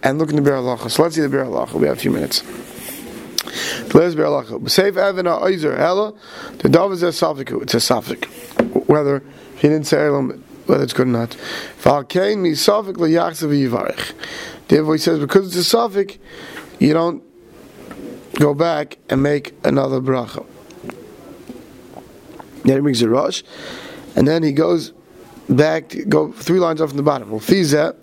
and 0.03 0.19
look 0.19 0.29
in 0.29 0.35
the 0.35 0.41
Be'er 0.41 0.57
Halacha." 0.57 0.89
So 0.91 1.03
let's 1.03 1.15
see 1.15 1.21
the 1.21 1.29
Be'er 1.29 1.45
Halacha. 1.45 1.73
We 1.73 1.87
have 1.87 1.97
a 1.97 1.99
few 1.99 2.11
minutes. 2.11 2.43
Let's 3.93 4.15
Be'er 4.15 4.25
Halacha. 4.25 4.69
Save 4.69 4.97
Evan 4.97 5.27
Ezer, 5.27 5.75
Hella. 5.75 6.13
The 6.59 6.69
dove 6.69 6.93
is 6.93 7.03
a 7.03 7.11
suffix. 7.11 7.51
It's 7.51 7.73
a 7.73 7.79
suffix. 7.79 8.27
Whether 8.87 9.23
he 9.57 9.67
didn't 9.67 9.87
say 9.87 10.05
Elam, 10.05 10.43
whether 10.65 10.83
it's 10.83 10.93
good 10.93 11.07
or 11.07 11.11
not. 11.11 11.35
Valkein 11.81 12.39
mi 12.39 12.55
suffix 12.55 12.99
liyachzav 12.99 13.49
yivarich. 13.49 14.13
Therefore, 14.67 14.93
he 14.95 14.99
says 14.99 15.19
because 15.19 15.47
it's 15.47 15.55
a 15.55 15.63
suffix, 15.63 16.17
you 16.79 16.93
don't 16.93 17.23
go 18.39 18.53
back 18.53 18.97
and 19.09 19.21
make 19.21 19.53
another 19.63 19.99
bracha. 19.99 20.45
Then 22.63 22.75
he 22.77 22.81
brings 22.81 23.01
a 23.01 23.09
rush, 23.09 23.43
and 24.15 24.27
then 24.27 24.43
he 24.43 24.51
goes 24.51 24.93
back, 25.55 25.93
go 26.09 26.31
three 26.31 26.59
lines 26.59 26.81
off 26.81 26.89
from 26.89 26.97
the 26.97 27.03
bottom. 27.03 27.29
Well, 27.29 27.39
Fizeh. 27.39 27.95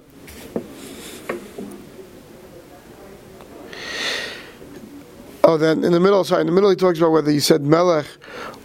Oh, 5.44 5.56
then 5.56 5.82
in 5.82 5.92
the 5.92 6.00
middle, 6.00 6.24
sorry, 6.24 6.42
in 6.42 6.46
the 6.46 6.52
middle 6.52 6.68
he 6.68 6.76
talks 6.76 6.98
about 6.98 7.10
whether 7.10 7.30
you 7.30 7.40
said 7.40 7.62
Melech 7.62 8.06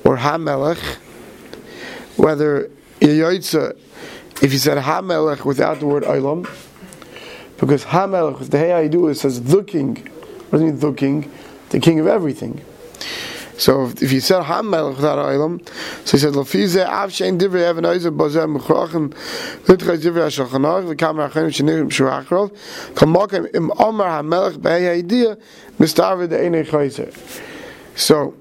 or 0.03 0.17
Ha-Melech, 0.17 0.77
whether 2.17 2.69
Yoytza, 2.99 3.77
if 4.41 4.51
you 4.51 4.59
said 4.59 4.77
Ha-Melech 4.77 5.45
without 5.45 5.79
the 5.79 5.85
word 5.85 6.03
Olam, 6.03 6.49
because 7.57 7.85
Ha-Melech, 7.85 8.37
the 8.49 8.57
Hey 8.57 8.73
I 8.73 8.87
do, 8.89 9.07
it 9.07 9.15
says 9.15 9.41
the 9.41 9.63
king. 9.63 9.95
What 10.49 10.59
does 10.59 10.61
it 10.61 10.65
mean 10.65 10.79
the 10.79 10.91
king? 10.91 11.31
The 11.69 11.79
king 11.79 12.01
of 12.01 12.07
everything. 12.07 12.61
So 13.63 13.85
if, 13.85 14.03
if 14.03 14.11
you 14.11 14.19
said 14.19 14.39
without 14.39 15.19
Olam, 15.19 15.65
so 16.05 16.17
he 16.17 16.17
said 16.17 16.33
Lafize 16.33 16.85
Av 16.85 17.09
Shein 17.11 17.39
Divrei 17.39 17.61
Evan 17.61 17.85
Oizer 17.85 18.13
Bozem 18.13 18.57
Mechrachim 18.57 19.13
Litchai 19.67 19.97
Divrei 19.97 20.27
Hashachanach 20.27 20.93
V'Kamer 20.93 21.31
Achenim 21.31 21.47
Shenirim 21.47 21.89
Shurachrov 21.89 22.51
Kamokim 22.93 23.55
Im 23.55 23.71
Omer 23.79 24.03
Hamelech 24.03 24.61
Be'ei 24.61 25.01
Ha'idiyah 25.01 25.39
Mistarved 25.79 26.27
Einei 26.27 26.67
Chayzer 26.67 27.15
So, 27.95 28.33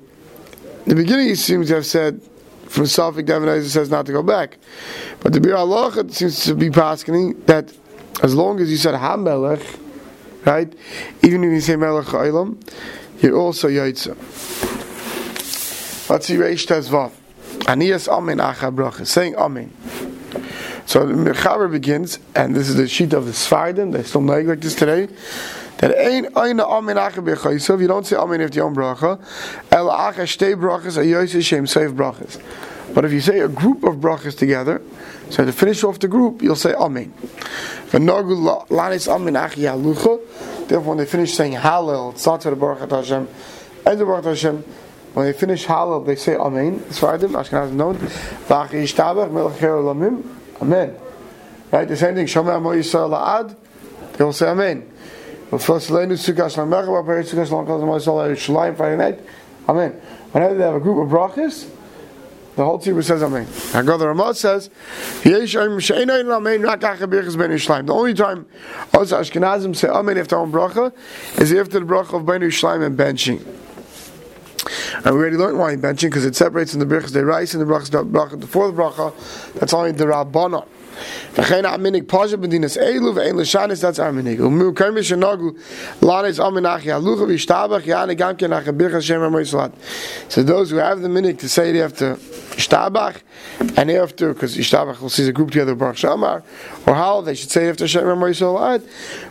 the 0.87 0.97
beginning 0.97 1.29
he 1.29 1.37
seems 1.37 1.69
to 1.69 1.77
have 1.77 1.87
said 1.87 2.21
from 2.67 2.87
Suffolk 2.87 3.25
Devanizer 3.25 3.69
says 3.69 3.91
not 3.91 4.07
to 4.07 4.13
go 4.13 4.25
back. 4.25 4.59
But 5.21 5.35
the 5.35 5.41
Bir 5.41 5.55
Allah 5.55 5.93
seems 6.11 6.43
to 6.47 6.57
be 6.57 6.69
paskening 6.69 7.47
that 7.47 7.73
as 8.25 8.35
long 8.35 8.59
as 8.59 8.69
you 8.73 8.77
said 8.77 8.97
Hamelech, 8.97 9.79
right, 10.47 10.73
even 11.23 11.45
if 11.45 11.53
you 11.53 11.61
say 11.61 11.77
Melech 11.77 12.07
Olam, 12.07 12.61
you're 13.23 13.37
also 13.37 13.69
Yaitza. 13.69 14.72
Let's 16.13 16.27
see 16.27 16.35
Reish 16.35 16.67
Tezvav. 16.67 17.11
Aniyas 17.61 18.07
Amen 18.07 18.37
Acha 18.37 18.71
Bracha. 18.71 19.07
Saying 19.07 19.35
Amen. 19.35 19.73
So 20.85 21.07
the 21.07 21.15
Mechaber 21.15 21.73
begins, 21.73 22.19
and 22.35 22.55
this 22.55 22.69
is 22.69 22.77
the 22.77 22.87
sheet 22.87 23.15
of 23.15 23.25
the 23.25 23.33
Sfardim, 23.33 23.93
they 23.93 24.03
still 24.03 24.21
know 24.21 24.39
like 24.41 24.61
this 24.61 24.75
today, 24.75 25.09
that 25.79 25.97
ain't 25.97 26.37
Aina 26.37 26.65
Amen 26.65 26.97
Acha 26.97 27.25
Bechaysav, 27.25 27.81
you 27.81 27.89
don't 27.89 28.07
say 28.07 28.17
Amen 28.17 28.43
if 28.43 28.55
you 28.55 28.61
own 28.61 28.75
Bracha, 28.75 29.19
El 29.71 29.89
Acha 29.89 30.25
Shtei 30.25 30.55
Brachas, 30.55 30.99
a 30.99 31.07
Yosef 31.07 31.43
Shem 31.43 31.65
Seif 31.65 31.97
Brachas. 31.97 32.39
But 32.95 33.07
if 33.07 33.13
you 33.13 33.23
say 33.23 33.41
a 33.41 33.49
group 33.49 33.83
of 33.83 33.95
brachas 33.95 34.37
together, 34.37 34.83
so 35.31 35.47
to 35.47 35.53
finish 35.53 35.83
off 35.83 35.99
the 35.99 36.09
group, 36.09 36.43
you'll 36.43 36.57
say 36.57 36.75
Amen. 36.75 37.11
Therefore 37.91 38.11
when 40.83 40.99
they 40.99 41.07
finish 41.07 41.33
saying 41.33 41.55
Hallel, 41.55 42.43
the 42.43 42.55
Baruch 42.55 42.91
Hashem, 42.91 43.29
and 43.87 43.99
the 43.99 44.05
Baruch 44.05 44.27
Hashem, 44.27 44.63
when 45.15 45.27
they 45.27 45.33
finish 45.33 45.67
Hallel, 45.67 46.07
they 46.07 46.17
say 46.17 46.37
Amen. 46.37 46.81
Sfardim, 46.81 47.31
Ashkenaz 47.31 47.71
known. 47.73 47.97
V'achi 47.97 48.83
yishtabach 48.83 49.31
melech 49.31 49.59
lamim. 49.59 50.25
Amen. 50.61 50.97
Right, 51.71 51.87
the 51.87 51.97
same 51.97 52.15
thing. 52.15 52.27
Shomei 52.27 52.55
amo 52.55 52.71
Yisrael 52.71 53.11
la'ad. 53.11 53.57
They 54.17 54.25
will 54.25 54.33
say 54.33 54.49
Amen. 54.49 54.91
V'fosleinu 55.51 56.13
sukkah 56.13 56.49
shlamech 56.49 56.87
v'aperet 56.87 57.25
sukkah 57.25 57.47
shlam 57.47 57.67
kol 57.67 57.81
zemo 57.81 57.99
Yisrael 57.99 58.35
Yerushalayim 58.35 58.77
Friday 58.77 58.97
night. 58.97 59.21
Amen. 59.69 59.93
Whenever 60.33 60.55
they 60.55 60.65
have 60.65 60.75
a 60.77 60.81
group 60.81 61.05
of 61.05 61.13
brachas, 61.13 61.69
the 62.57 62.65
whole 62.65 62.79
tzibur 62.79 63.03
says 63.05 63.23
Amen. 63.23 63.47
Haggadah 63.47 64.07
Ramah 64.07 64.35
says. 64.35 64.71
The 65.23 65.35
only 67.93 68.15
time 68.15 68.47
us 68.93 69.13
Ashkenazim 69.13 69.77
say 69.77 69.89
Amen 69.89 70.19
after 70.19 70.39
one 70.39 70.53
bracha 70.53 70.93
is 71.41 71.53
after 71.53 71.81
the 71.81 71.87
bracha 71.87 72.15
of 72.15 72.27
ben 72.27 72.41
Yerushalayim 72.43 72.85
and 72.87 72.99
benching. 72.99 73.43
And 74.95 75.07
we 75.07 75.11
already 75.13 75.37
learned 75.37 75.59
why 75.59 75.77
benching 75.77 76.11
because 76.11 76.25
it 76.25 76.37
separates 76.37 76.75
in 76.75 76.81
the 76.81 76.87
brachas 76.87 77.13
the 77.13 77.25
rice 77.25 77.55
and 77.55 77.61
the 77.61 77.73
brachas 77.73 77.91
bracha 77.91 78.41
the 78.41 78.47
bracha. 78.47 79.53
That's 79.55 79.73
only 79.73 79.93
the 79.93 80.05
rabbana. 80.05 80.67
V'chein 81.35 81.65
aminig 81.65 82.07
pasha 82.09 82.37
b'dinas 82.37 82.77
elu 82.77 83.15
v'ein 83.15 83.35
l'shanis 83.37 83.81
that's 83.81 83.99
our 83.99 84.13
minig. 84.13 84.39
Umu 84.39 84.73
kermish 84.73 85.13
shenagu 85.13 85.53
lanes 86.03 86.39
aminach 86.39 86.83
yalucha 86.83 87.27
v'ishtabach 87.27 87.83
yani 87.83 88.17
gam 88.17 88.37
ken 88.37 88.53
ach 88.53 88.65
bircha 88.67 89.03
shem 89.03 89.21
amoy 89.21 89.73
So 90.29 90.43
those 90.43 90.71
who 90.71 90.77
have 90.77 91.01
the 91.01 91.09
minig 91.09 91.39
to 91.41 91.49
say 91.49 91.71
it 91.71 91.77
after 91.77 92.17
ishtabach 92.53 93.21
and 93.77 93.91
after 93.91 94.33
because 94.33 94.57
ishtabach 94.57 95.01
will 95.01 95.11
see 95.11 95.25
the 95.25 95.33
group 95.33 95.51
together 95.51 95.75
baruch 95.75 95.97
shamar 95.97 96.43
or 96.87 96.95
how 96.95 97.21
they 97.21 97.35
should 97.35 97.51
say 97.51 97.69
after 97.69 97.87
shem 97.87 98.05
amoy 98.05 98.35
salat, 98.35 98.83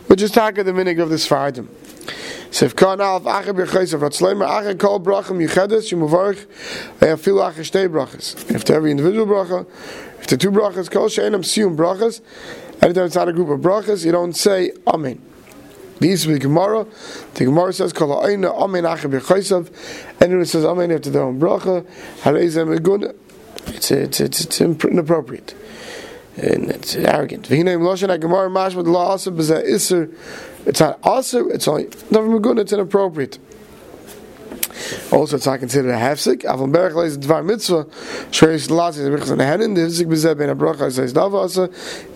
which 0.06 0.22
is 0.22 0.30
taka 0.30 0.62
the 0.62 0.72
minig 0.72 1.00
of 1.00 1.10
the 1.10 1.16
Sfardim. 1.16 1.68
Sef 2.50 2.76
kan 2.76 3.00
alf 3.00 3.22
acher 3.24 3.54
bechayse 3.54 3.98
vat 3.98 4.12
sleimer 4.12 4.46
acher 4.46 4.78
kol 4.78 5.00
brachim 5.00 5.38
yichedes 5.46 5.90
yimuvarich 5.92 6.44
afilu 6.98 7.50
acher 7.50 7.62
shtei 7.62 7.88
brachas. 7.88 8.54
If 8.54 8.64
to 8.64 8.74
every 8.74 8.90
individual 8.90 9.26
bracha, 9.26 9.66
if 10.20 10.26
the 10.26 10.36
two 10.36 10.50
brachas 10.50 10.90
kol 10.90 11.08
sheinam 11.08 11.42
siyum 11.42 11.76
brachas, 11.76 12.20
anytime 12.82 13.06
it's 13.06 13.14
not 13.14 13.28
a 13.28 13.32
group 13.32 13.48
of 13.48 13.60
brachas, 13.60 14.04
you 14.04 14.12
don't 14.12 14.34
say 14.34 14.72
amen. 14.86 15.31
These 16.02 16.26
be 16.26 16.38
Gemara. 16.38 16.86
The 17.34 17.44
Gemara 17.44 17.72
says 17.72 17.92
kol 17.92 18.08
ha'ayna 18.08 18.54
amen 18.54 18.84
acher 18.84 19.10
bechayse. 19.10 19.72
Anyone 20.20 20.44
says 20.44 20.64
amen 20.64 20.90
after 20.92 21.10
their 21.10 21.22
own 21.22 21.40
bracha, 21.40 21.86
harezem 22.20 22.76
egun. 22.76 23.14
It's 23.68 23.90
it's 23.90 24.20
it's, 24.20 24.40
it's 24.42 24.60
inappropriate. 24.60 25.54
And 26.36 26.70
it's 26.70 26.94
arrogant. 26.96 27.48
V'hinei 27.48 27.78
mloshen 27.78 28.08
ha-Gemara 28.08 28.50
mashma 28.50 28.84
d'la 28.84 29.14
asa 29.14 29.30
b'zeh 29.30 29.64
iser 29.64 30.10
it's 30.64 30.80
not 30.80 30.98
also, 31.02 31.48
it's 31.48 31.66
only 31.66 31.88
never 32.10 32.38
good, 32.38 32.58
it's 32.58 32.72
inappropriate. 32.72 33.38
Also, 35.12 35.36
it's 35.36 35.46
not 35.46 35.60
considered 35.60 35.90
a 35.90 35.98
hefsik. 35.98 36.44
Avon 36.44 36.72
berach 36.72 36.94
leis 36.94 37.16
dvar 37.16 37.44
mitzvah. 37.44 37.84
Shreis 38.30 38.68
lazi 38.68 39.04
the 39.04 39.10
brichas 39.10 39.30
in 39.30 39.38
the 39.38 39.44
henin. 39.44 39.74
The 39.74 39.82
hefsik 39.82 40.06
bezeh 40.06 40.36
ben 40.36 40.50
a 40.50 40.56
bracha 40.56 40.90
says 40.90 41.12
dava 41.12 41.44
asa. 41.44 41.70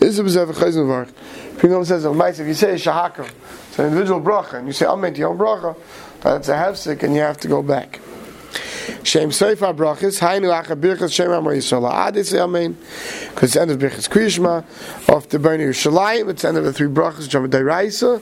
Is 0.04 0.18
a 0.18 0.22
bezeh 0.22 0.50
v'chayzin 0.50 0.86
varch. 0.86 1.12
Pingam 1.56 1.86
says 1.86 2.04
if 2.40 2.46
you 2.46 2.54
say 2.54 2.74
shahakar, 2.74 3.30
it's 3.68 3.78
an 3.78 3.86
individual 3.86 4.20
bracha, 4.20 4.54
and 4.54 4.66
you 4.66 4.72
say 4.72 4.86
amen 4.86 5.14
to 5.14 5.20
bracha, 5.22 5.76
that's 6.20 6.48
a 6.48 6.54
hefsik, 6.54 7.02
and 7.02 7.14
you 7.14 7.20
have 7.20 7.38
to 7.38 7.48
go 7.48 7.62
back. 7.62 8.00
Shem 9.02 9.30
Seifa 9.30 9.74
Brachis, 9.74 10.20
Hainu 10.20 10.50
Acha 10.52 10.78
Birchas 10.78 11.12
Shem 11.12 11.30
Amar 11.30 11.54
Yisrael 11.54 11.90
Adis 11.90 12.38
Amen, 12.38 12.76
because 13.30 13.44
it's 13.44 13.54
the 13.54 13.60
end 13.60 13.70
of 13.70 13.78
Birchas 13.78 14.08
Kriyishma, 14.08 14.64
of 15.14 15.28
the 15.28 15.38
Bani 15.38 15.64
Yerushalayim, 15.64 16.28
it's 16.28 16.42
the 16.42 16.48
end 16.48 16.56
of 16.56 16.64
the 16.64 16.72
three 16.72 16.88
Brachas, 16.88 17.28
Jom 17.28 17.48
Dairaisa, 17.48 18.20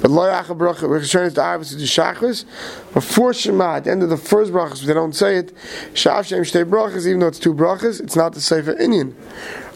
but 0.00 0.10
Lo 0.10 0.22
Acha 0.22 0.56
Bracha, 0.56 0.88
we're 0.88 0.98
concerned 0.98 1.28
is 1.28 1.34
the 1.34 1.42
to 1.42 1.76
the 1.76 1.84
Shachris, 1.84 2.44
before 2.92 3.32
Shema, 3.32 3.76
at 3.76 3.84
the 3.84 3.90
end 3.90 4.02
of 4.02 4.08
the 4.08 4.16
first 4.16 4.52
Brachas, 4.52 4.82
they 4.82 4.94
don't 4.94 5.14
say 5.14 5.36
it, 5.36 5.54
Shav 5.94 6.26
Shem 6.26 6.42
Shtei 6.42 6.64
Brachas, 6.64 7.06
even 7.06 7.20
though 7.20 7.28
it's 7.28 7.38
two 7.38 7.54
Brachas, 7.54 8.00
it's 8.00 8.16
not 8.16 8.32
the 8.32 8.40
Seifa 8.40 8.78
Indian. 8.80 9.16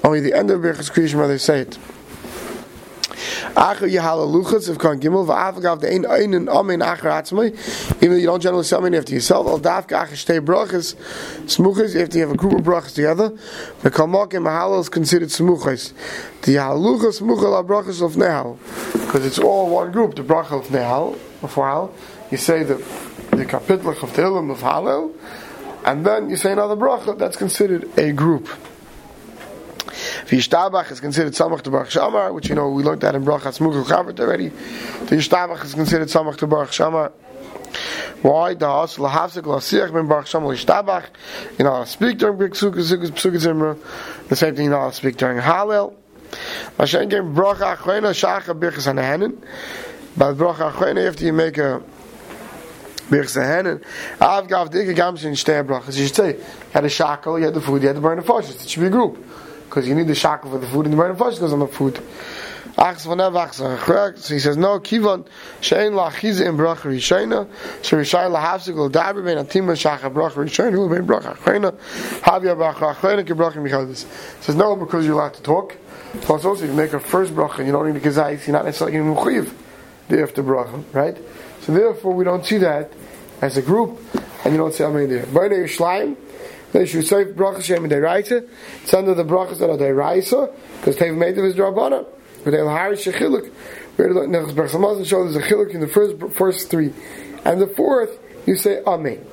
Only 0.04 0.20
the 0.20 0.34
end 0.34 0.50
of 0.50 0.60
Birchas 0.60 0.90
Kriyishma 0.90 1.28
they 1.28 1.38
say 1.38 1.60
it. 1.60 1.78
Acher 3.58 3.90
Yehalaluchas 3.90 4.68
of 4.68 4.78
Kon 4.78 5.00
Gimel 5.00 5.26
v'Afagav 5.26 5.80
the 5.80 5.92
Ein 5.92 6.06
Einen 6.06 6.48
Amen 6.48 6.78
Acher 6.78 7.10
Atzmai. 7.10 7.48
Even 7.96 8.10
though 8.10 8.16
you 8.16 8.26
don't 8.26 8.40
generally 8.40 8.62
say 8.62 8.76
Amen 8.76 8.94
after 8.94 9.12
yourself, 9.12 9.48
Al 9.48 9.58
Dafka 9.58 10.06
Acher 10.06 10.12
Shtei 10.12 10.40
Brachas 10.40 10.94
Smuchas. 11.46 11.96
If 11.96 12.14
you 12.14 12.20
have 12.20 12.30
a 12.30 12.36
group 12.36 12.52
of 12.52 12.60
brachas 12.60 12.94
together, 12.94 13.36
the 13.82 13.90
Kalmak 13.90 14.32
and 14.34 14.46
Mahalal 14.46 14.78
is 14.78 14.88
considered 14.88 15.30
Smuchas. 15.30 15.92
The 16.42 16.54
Yehalaluchas 16.54 17.20
Smuchal 17.20 17.66
Brachas 17.66 18.00
of 18.00 18.12
Nehal 18.12 18.58
because 18.92 19.26
it's 19.26 19.40
all 19.40 19.68
one 19.68 19.90
group. 19.90 20.14
The 20.14 20.22
Bracha 20.22 20.60
of 20.60 20.68
Nehal 20.68 21.18
before 21.40 21.66
Hal, 21.66 21.94
you 22.30 22.36
say 22.36 22.62
the 22.62 22.76
the 23.30 23.44
Kapitlach 23.44 24.04
of 24.04 24.12
Tehillim 24.12 24.52
of 24.52 24.60
Halel, 24.60 25.12
and 25.84 26.06
then 26.06 26.30
you 26.30 26.36
say 26.36 26.52
another 26.52 26.76
bracha. 26.76 27.18
That's 27.18 27.36
considered 27.36 27.90
a 27.98 28.12
group. 28.12 28.48
Yishtabach 30.36 30.90
is 30.90 31.00
considered 31.00 31.32
Samach 31.32 31.62
to 31.62 31.70
Baruch 31.70 31.88
Shamar, 31.88 32.34
which 32.34 32.48
you 32.48 32.54
know 32.54 32.68
we 32.70 32.82
learned 32.82 33.00
that 33.00 33.14
in 33.14 33.24
Brachas 33.24 33.60
Mugel 33.60 33.84
Chavit 33.84 34.20
already. 34.20 34.48
The 34.48 35.16
Yishtabach 35.16 35.64
is 35.64 35.74
considered 35.74 36.08
Samach 36.08 36.36
to 36.38 36.46
Baruch 36.46 36.70
Shamar. 36.70 37.12
Why? 38.22 38.54
The 38.54 38.66
house 38.66 38.96
lahafsik 38.96 39.42
lasiach 39.42 39.92
ben 39.92 40.08
baruch 40.08 40.26
shamol 40.26 40.52
yishtabach. 40.52 41.04
You 41.58 41.64
know, 41.64 41.84
speak 41.84 42.18
during 42.18 42.36
Psukkah 42.36 43.38
Zimra. 43.38 43.78
The 44.28 44.36
same 44.36 44.56
thing 44.56 44.64
you 44.64 44.70
know, 44.70 44.90
speak 44.90 45.16
during 45.16 45.38
Hallel. 45.38 45.94
Mashen 46.78 47.08
gave 47.08 47.22
bracha 47.22 47.76
achreina 47.76 48.10
shacha 48.10 48.58
birchas 48.58 48.92
hanehenin. 48.92 49.38
But 50.16 50.34
bracha 50.34 50.72
achreina 50.72 51.08
after 51.08 51.24
you 51.24 51.32
make 51.32 51.58
a 51.58 51.80
birchas 53.08 53.36
hanehenin, 53.36 53.84
av 54.20 54.48
gav 54.48 54.70
dike 54.70 54.96
gamshin 54.96 55.32
shtei 55.32 55.64
brachas. 55.64 55.96
You 55.96 56.06
should 56.06 56.16
say, 56.16 56.36
you 56.36 56.44
had 56.72 56.84
a 56.84 56.88
shackle, 56.88 57.38
you 57.38 57.44
had 57.44 57.54
the 57.54 57.60
food, 57.60 57.82
you 57.82 57.88
had 57.88 57.96
to 57.96 58.02
burn 58.02 58.16
the 58.16 58.24
fashes. 58.24 58.60
It 58.62 58.68
should 58.68 58.80
be 58.80 58.86
a 58.88 58.90
group 58.90 59.24
because 59.68 59.86
you 59.86 59.94
need 59.94 60.06
the 60.06 60.14
shackle 60.14 60.50
for 60.50 60.56
the 60.58 60.66
food, 60.66 60.86
and 60.86 60.98
the 60.98 61.14
flesh 61.14 61.38
goes 61.38 61.52
on 61.52 61.58
the 61.58 61.68
food. 61.68 62.00
So 62.78 62.94
he 62.94 64.38
says, 64.38 64.56
no, 64.56 64.78
kivon, 64.78 65.26
shein 65.60 65.88
in 65.88 65.94
bracha 66.56 66.86
rishayna, 66.86 67.48
lahavsik 67.82 68.76
will 68.76 68.88
daber 68.88 69.24
ben. 69.24 69.36
He 69.44 69.50
says, 74.44 74.54
no, 74.54 74.76
because 74.76 75.04
you're 75.04 75.16
allowed 75.16 75.34
to 75.34 75.42
talk. 75.42 75.76
Plus 76.20 76.44
also, 76.44 76.62
if 76.62 76.70
you 76.70 76.76
make 76.76 76.92
a 76.92 77.00
first 77.00 77.34
bracha, 77.34 77.66
you 77.66 77.72
don't 77.72 77.92
need 77.92 77.96
a 77.96 78.00
gazayis, 78.00 78.46
you're 78.46 78.54
not 78.54 78.64
necessarily 78.64 78.92
getting 78.92 79.12
muchiv 79.12 79.52
the 80.08 80.22
after 80.22 80.44
bracha, 80.44 80.80
right? 80.92 81.18
So 81.62 81.72
therefore, 81.72 82.14
we 82.14 82.22
don't 82.22 82.46
see 82.46 82.58
that 82.58 82.92
as 83.42 83.56
a 83.56 83.62
group, 83.62 83.98
and 84.44 84.54
you 84.54 84.58
don't 84.58 84.72
say 84.72 84.84
amen 84.84 85.08
there. 85.08 85.26
B'nei 85.26 85.64
Yishlayim, 85.64 86.14
They 86.72 86.86
should 86.86 87.06
say 87.06 87.24
bracha 87.24 87.62
shem 87.62 87.84
and 87.84 87.92
deraisa. 87.92 88.48
It's 88.82 88.92
under 88.92 89.14
the 89.14 89.24
brachas 89.24 89.58
that 89.58 89.70
are 89.70 89.78
deraisa 89.78 90.52
because 90.78 90.96
they've 90.96 91.14
made 91.14 91.38
of 91.38 91.44
his 91.44 91.54
drabana. 91.54 92.06
But 92.44 92.50
they'll 92.50 92.68
hire 92.68 92.94
shechiluk. 92.94 93.50
Where 93.96 94.14
the 94.14 94.20
Nechas 94.20 94.54
Hamazon 94.54 95.06
show 95.06 95.24
there's 95.24 95.36
a 95.36 95.42
chiluk 95.42 95.70
in 95.70 95.80
the 95.80 95.88
first 95.88 96.36
first 96.36 96.70
three, 96.70 96.92
and 97.44 97.60
the 97.60 97.66
fourth 97.66 98.18
you 98.46 98.56
say 98.56 98.82
amen. 98.86 99.24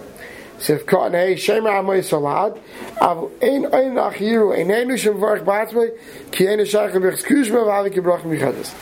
Sif 0.57 0.85
Katan 0.85 1.11
Hey 1.11 1.35
Shema 1.35 1.81
Amoy 1.81 2.01
Salad 2.01 2.59
Av 3.01 3.29
Ein 3.41 3.65
Ein 3.65 3.95
Achiru 3.95 4.57
Ein 4.57 4.71
Einu 4.71 4.97
Shem 4.97 5.15
Varch 5.15 5.43
Batzmei 5.43 5.91
Ki 6.31 6.47
Ein 6.47 6.65
Shaykh 6.65 6.93
Bech 6.93 7.21
Skuzma 7.21 7.65
Vavi 7.65 7.93
Ki 7.93 7.99
Brach 7.99 8.21
Michadis 8.21 8.73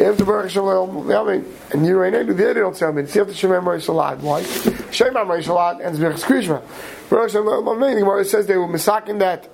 If 0.00 0.18
the 0.18 0.24
Baruch 0.24 0.50
Shalom 0.50 1.06
Yamin 1.06 1.44
and 1.72 1.86
you 1.86 2.02
Ein 2.02 2.14
Einu 2.14 2.34
they 2.34 2.54
don't 2.54 2.76
tell 2.76 2.92
me 2.92 3.02
the 3.02 3.34
Shema 3.34 3.60
Amoy 3.60 3.80
Salad 3.80 4.22
why 4.22 4.42
Shema 4.90 5.22
Amoy 5.22 5.40
Salad 5.42 5.80
ends 5.80 6.00
Bech 6.00 6.16
Skuzma 6.16 6.62
The 7.10 8.24
says 8.24 8.46
they 8.46 8.56
were 8.56 8.68
misaking 8.68 9.18
that 9.18 9.48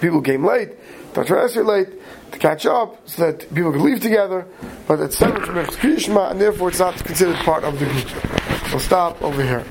people 0.00 0.20
came 0.20 0.44
late 0.44 0.70
Tatra 1.14 1.64
late 1.64 1.88
to 2.32 2.38
catch 2.38 2.66
up 2.66 3.08
so 3.08 3.30
that 3.30 3.54
people 3.54 3.70
could 3.70 3.80
leave 3.80 4.00
together. 4.00 4.46
But 4.88 5.00
it's 5.00 5.16
separate 5.16 5.46
from 5.46 5.54
Skuzma 5.66 6.32
and 6.32 6.40
therefore 6.40 6.68
it's 6.70 6.80
not 6.80 6.96
considered 7.04 7.36
part 7.36 7.62
of 7.62 7.78
the 7.78 7.86
group. 7.86 8.70
We'll 8.70 8.80
stop 8.80 9.22
over 9.22 9.42
here 9.42 9.62